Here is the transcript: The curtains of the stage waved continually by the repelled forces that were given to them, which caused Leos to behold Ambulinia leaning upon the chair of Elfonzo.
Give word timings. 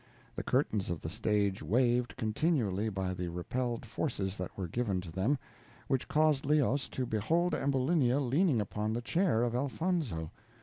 The 0.35 0.41
curtains 0.41 0.89
of 0.89 1.01
the 1.01 1.11
stage 1.11 1.61
waved 1.61 2.17
continually 2.17 2.89
by 2.89 3.13
the 3.13 3.27
repelled 3.27 3.85
forces 3.85 4.35
that 4.37 4.57
were 4.57 4.67
given 4.67 4.99
to 5.01 5.11
them, 5.11 5.37
which 5.87 6.07
caused 6.07 6.43
Leos 6.43 6.89
to 6.89 7.05
behold 7.05 7.53
Ambulinia 7.53 8.19
leaning 8.19 8.59
upon 8.59 8.93
the 8.93 9.01
chair 9.03 9.43
of 9.43 9.53
Elfonzo. 9.53 10.31